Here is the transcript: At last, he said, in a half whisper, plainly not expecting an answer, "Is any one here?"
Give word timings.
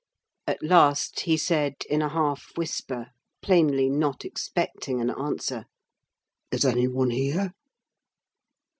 At 0.47 0.63
last, 0.63 1.19
he 1.19 1.37
said, 1.37 1.75
in 1.87 2.01
a 2.01 2.09
half 2.09 2.47
whisper, 2.55 3.11
plainly 3.43 3.87
not 3.87 4.25
expecting 4.25 4.99
an 4.99 5.11
answer, 5.11 5.65
"Is 6.51 6.65
any 6.65 6.87
one 6.87 7.11
here?" 7.11 7.53